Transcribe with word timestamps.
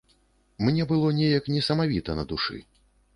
Мне 0.67 0.87
было 0.91 1.11
неяк 1.17 1.49
несамавіта 1.57 2.11
на 2.21 2.25
душы. 2.33 2.57